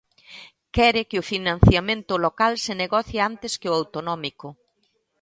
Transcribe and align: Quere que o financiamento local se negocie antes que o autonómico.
Quere 0.75 1.01
que 1.09 1.17
o 1.21 1.27
financiamento 1.33 2.13
local 2.25 2.53
se 2.65 2.73
negocie 2.83 3.19
antes 3.29 3.51
que 3.59 3.67
o 3.71 3.77
autonómico. 3.81 4.47